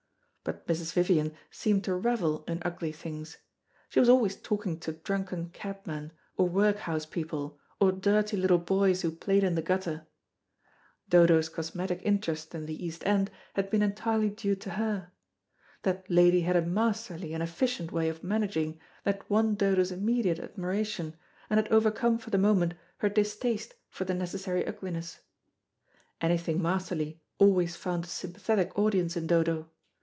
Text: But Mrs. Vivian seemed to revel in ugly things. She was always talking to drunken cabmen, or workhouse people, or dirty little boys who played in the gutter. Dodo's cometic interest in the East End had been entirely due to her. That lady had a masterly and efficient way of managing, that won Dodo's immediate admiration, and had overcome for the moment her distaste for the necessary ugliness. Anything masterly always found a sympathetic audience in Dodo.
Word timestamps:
But 0.43 0.65
Mrs. 0.65 0.93
Vivian 0.93 1.35
seemed 1.51 1.83
to 1.83 1.93
revel 1.93 2.43
in 2.47 2.63
ugly 2.65 2.91
things. 2.91 3.37
She 3.89 3.99
was 3.99 4.09
always 4.09 4.35
talking 4.35 4.79
to 4.79 4.93
drunken 4.93 5.49
cabmen, 5.51 6.11
or 6.35 6.49
workhouse 6.49 7.05
people, 7.05 7.59
or 7.79 7.91
dirty 7.91 8.35
little 8.37 8.57
boys 8.57 9.03
who 9.03 9.11
played 9.11 9.43
in 9.43 9.53
the 9.53 9.61
gutter. 9.61 10.07
Dodo's 11.07 11.47
cometic 11.47 12.01
interest 12.01 12.55
in 12.55 12.65
the 12.65 12.83
East 12.83 13.05
End 13.05 13.29
had 13.53 13.69
been 13.69 13.83
entirely 13.83 14.31
due 14.31 14.55
to 14.55 14.71
her. 14.71 15.11
That 15.83 16.09
lady 16.09 16.41
had 16.41 16.55
a 16.55 16.61
masterly 16.63 17.35
and 17.35 17.43
efficient 17.43 17.91
way 17.91 18.09
of 18.09 18.23
managing, 18.23 18.79
that 19.03 19.29
won 19.29 19.53
Dodo's 19.53 19.91
immediate 19.91 20.39
admiration, 20.39 21.15
and 21.51 21.59
had 21.59 21.71
overcome 21.71 22.17
for 22.17 22.31
the 22.31 22.39
moment 22.39 22.73
her 22.97 23.09
distaste 23.09 23.75
for 23.89 24.05
the 24.05 24.15
necessary 24.15 24.65
ugliness. 24.65 25.19
Anything 26.19 26.59
masterly 26.63 27.21
always 27.37 27.75
found 27.75 28.05
a 28.05 28.07
sympathetic 28.07 28.75
audience 28.75 29.15
in 29.15 29.27
Dodo. 29.27 29.69